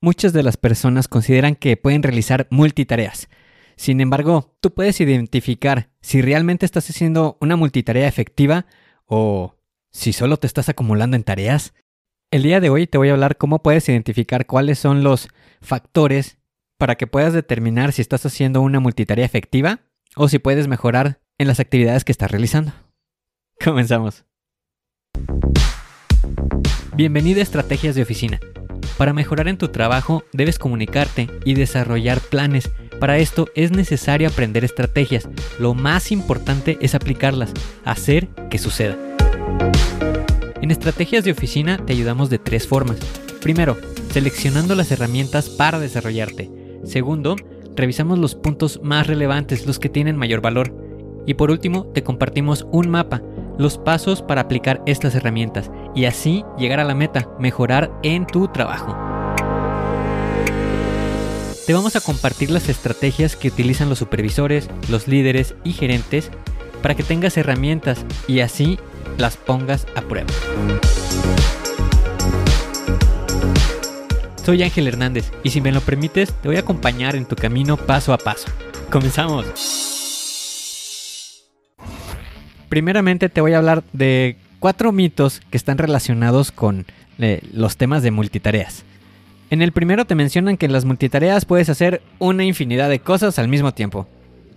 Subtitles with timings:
[0.00, 3.28] Muchas de las personas consideran que pueden realizar multitareas.
[3.76, 8.66] Sin embargo, tú puedes identificar si realmente estás haciendo una multitarea efectiva
[9.06, 9.56] o
[9.90, 11.74] si solo te estás acumulando en tareas.
[12.30, 15.28] El día de hoy te voy a hablar cómo puedes identificar cuáles son los
[15.60, 16.38] factores
[16.78, 19.80] para que puedas determinar si estás haciendo una multitarea efectiva
[20.14, 22.72] o si puedes mejorar en las actividades que estás realizando.
[23.64, 24.24] Comenzamos.
[26.94, 28.38] Bienvenido a Estrategias de Oficina
[28.98, 32.70] para mejorar en tu trabajo debes comunicarte y desarrollar planes.
[32.98, 35.28] Para esto es necesario aprender estrategias.
[35.60, 37.52] Lo más importante es aplicarlas,
[37.84, 38.96] hacer que suceda.
[40.60, 42.98] En estrategias de oficina te ayudamos de tres formas.
[43.40, 43.78] Primero,
[44.10, 46.50] seleccionando las herramientas para desarrollarte.
[46.84, 47.36] Segundo,
[47.76, 50.74] revisamos los puntos más relevantes, los que tienen mayor valor.
[51.24, 53.22] Y por último, te compartimos un mapa
[53.58, 58.46] los pasos para aplicar estas herramientas y así llegar a la meta, mejorar en tu
[58.46, 58.96] trabajo.
[61.66, 66.30] Te vamos a compartir las estrategias que utilizan los supervisores, los líderes y gerentes
[66.82, 68.78] para que tengas herramientas y así
[69.16, 70.30] las pongas a prueba.
[74.44, 77.76] Soy Ángel Hernández y si me lo permites te voy a acompañar en tu camino
[77.76, 78.46] paso a paso.
[78.88, 79.46] Comenzamos.
[82.68, 86.86] Primeramente te voy a hablar de cuatro mitos que están relacionados con
[87.18, 88.84] eh, los temas de multitareas.
[89.50, 93.38] En el primero te mencionan que en las multitareas puedes hacer una infinidad de cosas
[93.38, 94.06] al mismo tiempo.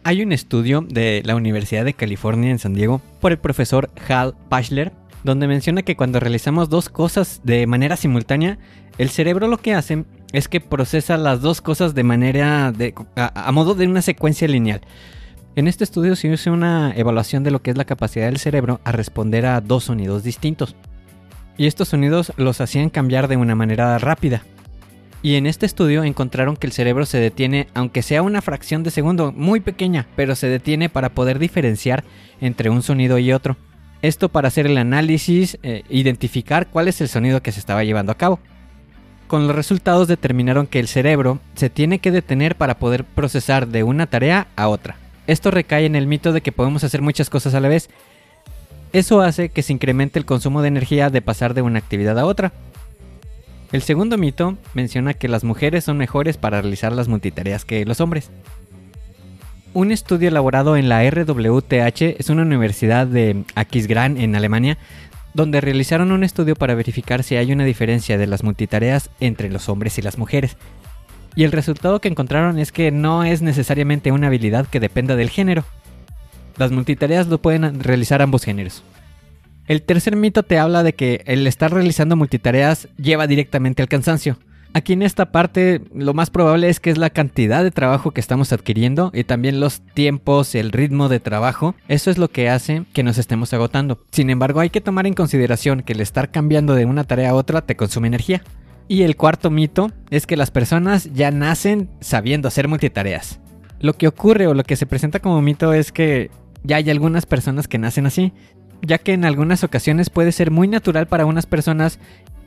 [0.03, 4.35] Hay un estudio de la Universidad de California en San Diego por el profesor Hal
[4.49, 4.91] Pachler,
[5.23, 8.57] donde menciona que cuando realizamos dos cosas de manera simultánea,
[8.97, 12.73] el cerebro lo que hace es que procesa las dos cosas de manera
[13.15, 14.81] a modo de una secuencia lineal.
[15.53, 18.79] En este estudio se hizo una evaluación de lo que es la capacidad del cerebro
[18.85, 20.77] a responder a dos sonidos distintos.
[21.57, 24.43] Y estos sonidos los hacían cambiar de una manera rápida.
[25.21, 28.91] Y en este estudio encontraron que el cerebro se detiene, aunque sea una fracción de
[28.91, 32.05] segundo muy pequeña, pero se detiene para poder diferenciar
[32.39, 33.57] entre un sonido y otro.
[34.01, 38.13] Esto para hacer el análisis, e identificar cuál es el sonido que se estaba llevando
[38.13, 38.39] a cabo.
[39.27, 43.83] Con los resultados determinaron que el cerebro se tiene que detener para poder procesar de
[43.83, 45.00] una tarea a otra.
[45.31, 47.89] Esto recae en el mito de que podemos hacer muchas cosas a la vez.
[48.91, 52.25] Eso hace que se incremente el consumo de energía de pasar de una actividad a
[52.25, 52.51] otra.
[53.71, 58.01] El segundo mito menciona que las mujeres son mejores para realizar las multitareas que los
[58.01, 58.29] hombres.
[59.73, 64.77] Un estudio elaborado en la RWTH es una universidad de Aquisgrán en Alemania,
[65.33, 69.69] donde realizaron un estudio para verificar si hay una diferencia de las multitareas entre los
[69.69, 70.57] hombres y las mujeres.
[71.35, 75.29] Y el resultado que encontraron es que no es necesariamente una habilidad que dependa del
[75.29, 75.63] género.
[76.57, 78.83] Las multitareas lo pueden realizar ambos géneros.
[79.67, 84.37] El tercer mito te habla de que el estar realizando multitareas lleva directamente al cansancio.
[84.73, 88.21] Aquí en esta parte lo más probable es que es la cantidad de trabajo que
[88.21, 91.75] estamos adquiriendo y también los tiempos, el ritmo de trabajo.
[91.89, 93.99] Eso es lo que hace que nos estemos agotando.
[94.11, 97.35] Sin embargo, hay que tomar en consideración que el estar cambiando de una tarea a
[97.35, 98.43] otra te consume energía.
[98.91, 103.39] Y el cuarto mito es que las personas ya nacen sabiendo hacer multitareas.
[103.79, 106.29] Lo que ocurre o lo que se presenta como mito es que
[106.63, 108.33] ya hay algunas personas que nacen así,
[108.81, 111.99] ya que en algunas ocasiones puede ser muy natural para unas personas,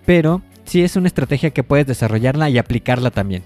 [0.04, 3.42] pero sí es una estrategia que puedes desarrollarla y aplicarla también.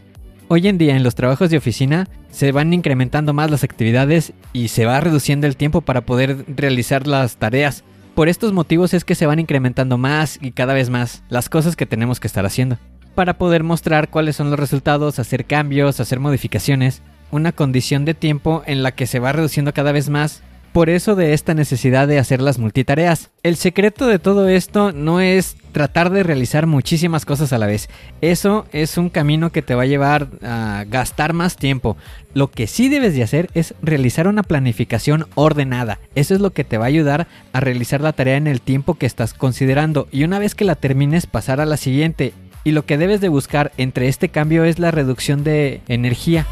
[0.48, 4.68] Hoy en día en los trabajos de oficina se van incrementando más las actividades y
[4.68, 7.84] se va reduciendo el tiempo para poder realizar las tareas
[8.18, 11.76] por estos motivos es que se van incrementando más y cada vez más las cosas
[11.76, 12.76] que tenemos que estar haciendo.
[13.14, 18.64] Para poder mostrar cuáles son los resultados, hacer cambios, hacer modificaciones, una condición de tiempo
[18.66, 20.42] en la que se va reduciendo cada vez más
[20.78, 23.30] por eso de esta necesidad de hacer las multitareas.
[23.42, 27.88] El secreto de todo esto no es tratar de realizar muchísimas cosas a la vez.
[28.20, 31.96] Eso es un camino que te va a llevar a gastar más tiempo.
[32.32, 35.98] Lo que sí debes de hacer es realizar una planificación ordenada.
[36.14, 38.94] Eso es lo que te va a ayudar a realizar la tarea en el tiempo
[38.94, 40.06] que estás considerando.
[40.12, 42.34] Y una vez que la termines pasar a la siguiente.
[42.62, 46.46] Y lo que debes de buscar entre este cambio es la reducción de energía.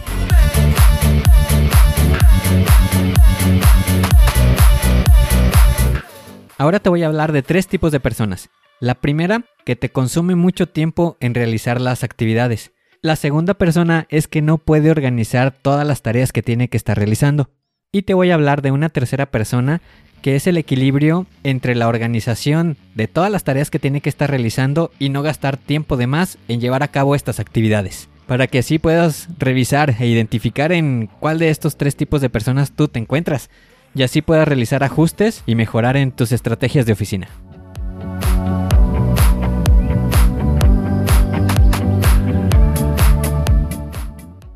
[6.58, 8.48] Ahora te voy a hablar de tres tipos de personas.
[8.80, 12.72] La primera, que te consume mucho tiempo en realizar las actividades.
[13.02, 16.96] La segunda persona es que no puede organizar todas las tareas que tiene que estar
[16.96, 17.50] realizando.
[17.92, 19.82] Y te voy a hablar de una tercera persona
[20.22, 24.30] que es el equilibrio entre la organización de todas las tareas que tiene que estar
[24.30, 28.08] realizando y no gastar tiempo de más en llevar a cabo estas actividades.
[28.26, 32.72] Para que así puedas revisar e identificar en cuál de estos tres tipos de personas
[32.72, 33.50] tú te encuentras
[33.96, 37.28] y así puedas realizar ajustes y mejorar en tus estrategias de oficina.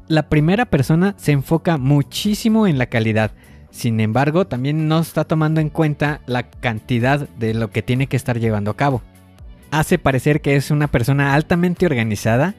[0.08, 3.30] La primera persona se enfoca muchísimo en la calidad,
[3.70, 8.16] sin embargo también no está tomando en cuenta la cantidad de lo que tiene que
[8.16, 9.02] estar llevando a cabo.
[9.70, 12.56] Hace parecer que es una persona altamente organizada,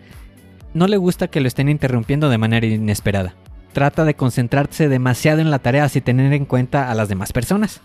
[0.73, 3.35] no le gusta que lo estén interrumpiendo de manera inesperada.
[3.73, 7.81] Trata de concentrarse demasiado en la tarea sin tener en cuenta a las demás personas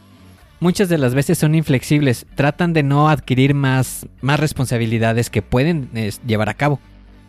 [0.61, 5.91] muchas de las veces son inflexibles, tratan de no adquirir más, más responsabilidades que pueden
[6.27, 6.81] llevar a cabo.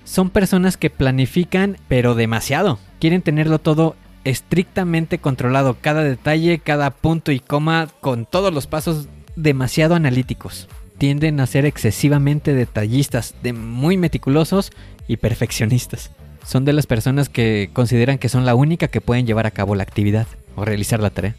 [0.04, 7.32] Son personas que planifican pero demasiado, quieren tenerlo todo estrictamente controlado, cada detalle, cada punto
[7.32, 10.68] y coma, con todos los pasos demasiado analíticos.
[10.98, 14.72] Tienden a ser excesivamente detallistas, de muy meticulosos
[15.08, 16.12] y perfeccionistas.
[16.46, 19.76] Son de las personas que consideran que son la única que pueden llevar a cabo
[19.76, 21.36] la actividad o realizar la tarea.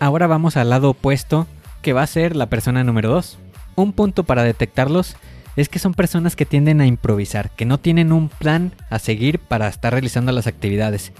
[0.00, 1.46] Ahora vamos al lado opuesto,
[1.82, 3.38] que va a ser la persona número 2.
[3.76, 5.16] Un punto para detectarlos
[5.56, 9.40] es que son personas que tienden a improvisar, que no tienen un plan a seguir
[9.40, 11.12] para estar realizando las actividades.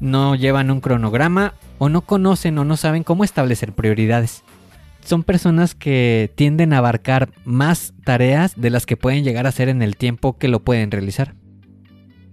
[0.00, 4.42] No llevan un cronograma o no conocen o no saben cómo establecer prioridades.
[5.04, 9.70] Son personas que tienden a abarcar más tareas de las que pueden llegar a hacer
[9.70, 11.34] en el tiempo que lo pueden realizar.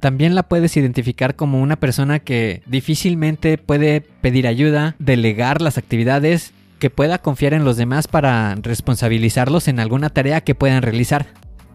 [0.06, 6.54] También la puedes identificar como una persona que difícilmente puede pedir ayuda, delegar las actividades,
[6.78, 11.25] que pueda confiar en los demás para responsabilizarlos en alguna tarea que puedan realizar.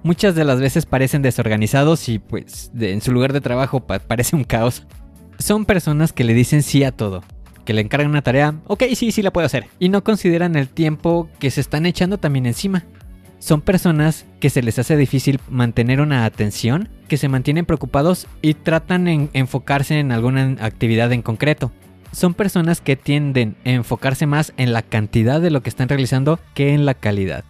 [0.05, 4.44] Muchas de las veces parecen desorganizados y pues en su lugar de trabajo parece un
[4.44, 4.87] caos.
[5.41, 7.25] Son personas que le dicen sí a todo,
[7.65, 10.69] que le encargan una tarea, ok, sí, sí la puedo hacer, y no consideran el
[10.69, 12.85] tiempo que se están echando también encima.
[13.41, 18.53] Son personas que se les hace difícil mantener una atención, que se mantienen preocupados y
[18.53, 21.73] tratan en enfocarse en alguna actividad en concreto.
[22.13, 26.39] Son personas que tienden a enfocarse más en la cantidad de lo que están realizando
[26.53, 27.45] que en la calidad.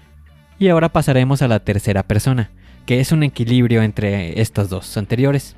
[0.60, 2.50] Y ahora pasaremos a la tercera persona,
[2.86, 5.56] que es un equilibrio entre estas dos anteriores.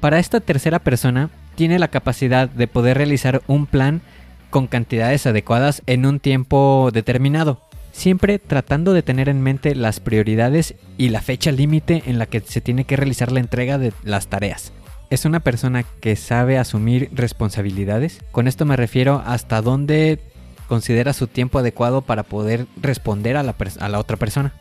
[0.00, 4.02] Para esta tercera persona, tiene la capacidad de poder realizar un plan
[4.50, 7.60] con cantidades adecuadas en un tiempo determinado
[7.94, 12.40] siempre tratando de tener en mente las prioridades y la fecha límite en la que
[12.40, 14.72] se tiene que realizar la entrega de las tareas.
[15.10, 18.20] Es una persona que sabe asumir responsabilidades.
[18.32, 20.18] Con esto me refiero hasta dónde
[20.66, 24.52] considera su tiempo adecuado para poder responder a la, otra persona.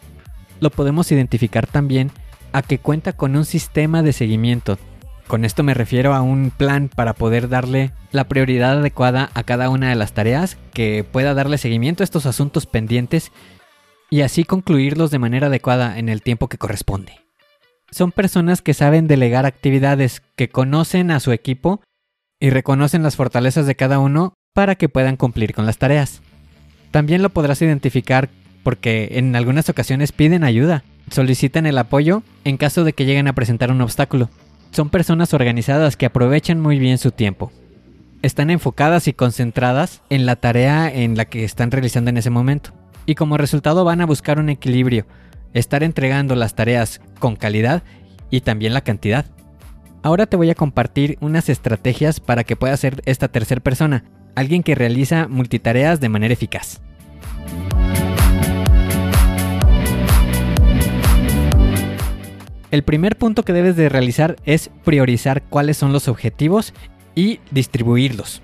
[0.59, 2.11] Lo podemos identificar también
[2.51, 4.77] a que cuenta con un sistema de seguimiento
[5.27, 9.69] con esto me refiero a un plan para poder darle la prioridad adecuada a cada
[9.69, 13.31] una de las tareas, que pueda darle seguimiento a estos asuntos pendientes
[14.09, 17.19] y así concluirlos de manera adecuada en el tiempo que corresponde.
[17.89, 21.81] Son personas que saben delegar actividades, que conocen a su equipo
[22.39, 26.21] y reconocen las fortalezas de cada uno para que puedan cumplir con las tareas.
[26.91, 28.29] También lo podrás identificar
[28.63, 33.33] porque en algunas ocasiones piden ayuda, solicitan el apoyo en caso de que lleguen a
[33.33, 34.29] presentar un obstáculo.
[34.73, 37.51] Son personas organizadas que aprovechan muy bien su tiempo.
[38.23, 42.71] Están enfocadas y concentradas en la tarea en la que están realizando en ese momento.
[43.05, 45.05] Y como resultado van a buscar un equilibrio,
[45.53, 47.83] estar entregando las tareas con calidad
[48.31, 49.27] y también la cantidad.
[50.01, 54.63] Ahora te voy a compartir unas estrategias para que puedas ser esta tercera persona, alguien
[54.63, 56.81] que realiza multitareas de manera eficaz.
[62.73, 66.73] El primer punto que debes de realizar es priorizar cuáles son los objetivos
[67.13, 68.41] y distribuirlos.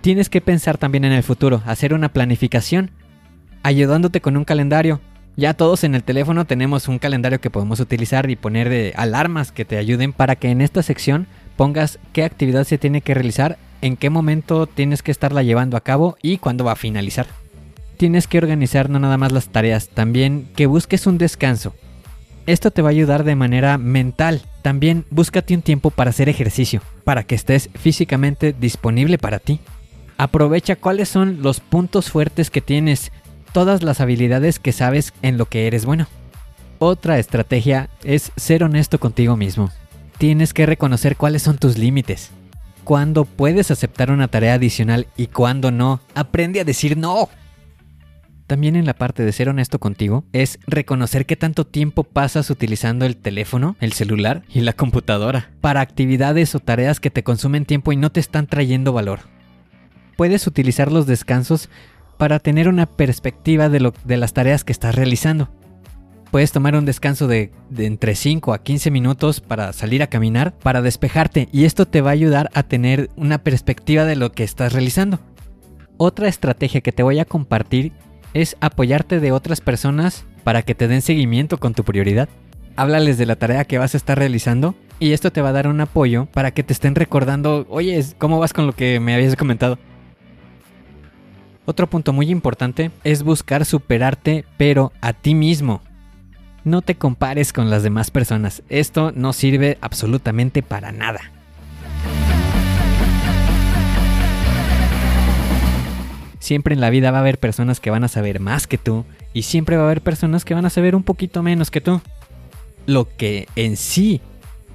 [0.00, 2.92] Tienes que pensar también en el futuro, hacer una planificación,
[3.64, 5.00] ayudándote con un calendario.
[5.34, 9.50] Ya todos en el teléfono tenemos un calendario que podemos utilizar y poner de alarmas
[9.50, 13.58] que te ayuden para que en esta sección pongas qué actividad se tiene que realizar,
[13.82, 17.26] en qué momento tienes que estarla llevando a cabo y cuándo va a finalizar.
[17.96, 21.74] Tienes que organizar no nada más las tareas, también que busques un descanso.
[22.46, 24.42] Esto te va a ayudar de manera mental.
[24.62, 29.58] También búscate un tiempo para hacer ejercicio, para que estés físicamente disponible para ti.
[30.16, 33.10] Aprovecha cuáles son los puntos fuertes que tienes,
[33.52, 36.06] todas las habilidades que sabes en lo que eres bueno.
[36.78, 39.70] Otra estrategia es ser honesto contigo mismo.
[40.18, 42.30] Tienes que reconocer cuáles son tus límites.
[42.84, 46.00] Cuándo puedes aceptar una tarea adicional y cuándo no.
[46.14, 47.28] Aprende a decir no.
[48.46, 53.04] También en la parte de ser honesto contigo es reconocer qué tanto tiempo pasas utilizando
[53.04, 57.90] el teléfono, el celular y la computadora para actividades o tareas que te consumen tiempo
[57.90, 59.20] y no te están trayendo valor.
[60.16, 61.68] Puedes utilizar los descansos
[62.18, 65.50] para tener una perspectiva de, las tareas que estás realizando.
[66.30, 70.56] Puedes tomar un descanso de, de, entre 5 a 15 minutos para salir a caminar,
[70.56, 74.44] para despejarte, y esto te va a ayudar a tener una perspectiva de lo que
[74.44, 75.20] estás realizando.
[75.98, 77.92] Otra estrategia que te voy a compartir
[78.34, 82.28] es apoyarte de otras personas para que te den seguimiento con tu prioridad.
[82.76, 85.66] háblales de la tarea que vas a estar realizando y esto te va a dar
[85.66, 89.36] un apoyo para que te estén recordando, oye, ¿cómo vas con lo que me habías
[89.36, 89.78] comentado?
[91.64, 95.82] Otro punto muy importante es buscar superarte, pero a ti mismo.
[96.64, 101.20] No te compares con las demás personas, esto no sirve absolutamente para nada.
[106.46, 109.04] Siempre en la vida va a haber personas que van a saber más que tú
[109.34, 112.00] y siempre va a haber personas que van a saber un poquito menos que tú.
[112.86, 114.20] Lo que en sí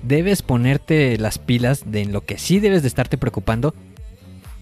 [0.03, 3.73] debes ponerte las pilas de en lo que sí debes de estarte preocupando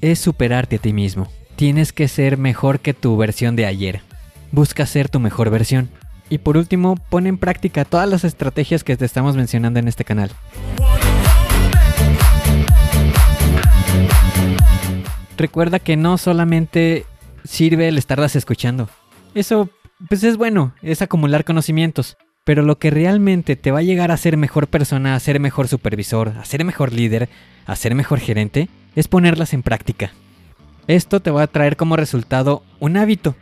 [0.01, 1.31] es superarte a ti mismo.
[1.55, 4.01] Tienes que ser mejor que tu versión de ayer.
[4.51, 5.89] Busca ser tu mejor versión.
[6.29, 10.05] Y por último, pon en práctica todas las estrategias que te estamos mencionando en este
[10.05, 10.29] canal.
[15.39, 17.05] Recuerda que no solamente
[17.45, 18.89] sirve el estarlas escuchando.
[19.33, 19.69] Eso,
[20.09, 22.17] pues es bueno, es acumular conocimientos.
[22.43, 25.69] Pero lo que realmente te va a llegar a ser mejor persona, a ser mejor
[25.69, 27.29] supervisor, a ser mejor líder,
[27.65, 28.67] a ser mejor gerente,
[28.97, 30.11] es ponerlas en práctica.
[30.87, 33.37] Esto te va a traer como resultado un hábito.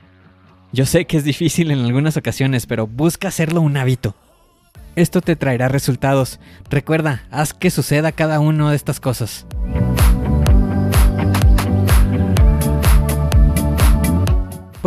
[0.72, 4.14] Yo sé que es difícil en algunas ocasiones, pero busca hacerlo un hábito.
[4.96, 6.40] Esto te traerá resultados.
[6.70, 9.48] Recuerda, haz que suceda cada una de estas cosas.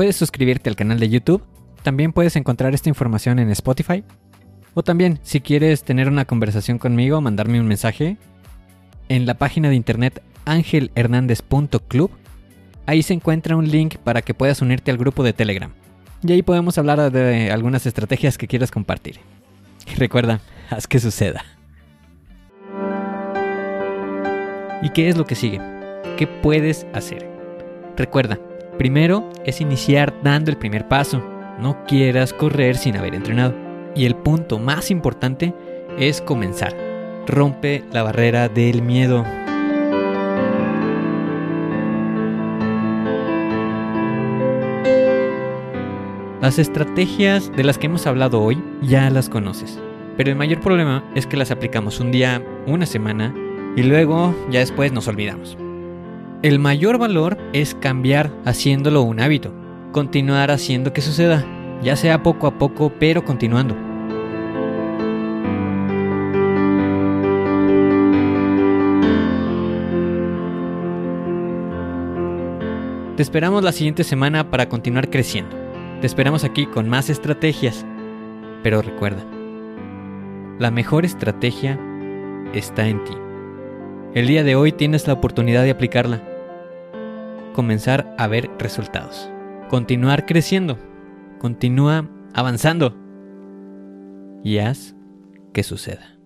[0.00, 1.44] Puedes suscribirte al canal de YouTube.
[1.82, 4.02] También puedes encontrar esta información en Spotify.
[4.72, 8.16] O también, si quieres tener una conversación conmigo, mandarme un mensaje,
[9.10, 12.10] en la página de internet angelhernandez.club,
[12.86, 15.70] ahí se encuentra un link para que puedas unirte al grupo de Telegram.
[16.22, 19.20] Y ahí podemos hablar de algunas estrategias que quieras compartir.
[19.86, 20.40] Y recuerda,
[20.70, 21.44] haz que suceda.
[24.80, 25.60] ¿Y qué es lo que sigue?
[26.16, 27.28] ¿Qué puedes hacer?
[27.98, 28.38] Recuerda,
[28.80, 31.22] Primero es iniciar dando el primer paso.
[31.58, 33.54] No quieras correr sin haber entrenado.
[33.94, 35.52] Y el punto más importante
[35.98, 36.74] es comenzar.
[37.26, 39.22] Rompe la barrera del miedo.
[46.40, 49.78] Las estrategias de las que hemos hablado hoy ya las conoces,
[50.16, 53.34] pero el mayor problema es que las aplicamos un día, una semana
[53.76, 55.58] y luego ya después nos olvidamos.
[56.42, 59.52] El mayor valor es cambiar haciéndolo un hábito,
[59.92, 61.44] continuar haciendo que suceda,
[61.82, 63.76] ya sea poco a poco, pero continuando.
[73.16, 75.54] Te esperamos la siguiente semana para continuar creciendo.
[76.00, 77.84] Te esperamos aquí con más estrategias.
[78.62, 79.22] Pero recuerda,
[80.58, 81.78] la mejor estrategia
[82.54, 83.12] está en ti.
[84.14, 86.29] El día de hoy tienes la oportunidad de aplicarla
[87.52, 89.30] comenzar a ver resultados.
[89.68, 90.78] Continuar creciendo.
[91.38, 92.96] Continúa avanzando.
[94.42, 94.94] Y haz
[95.52, 96.19] que suceda.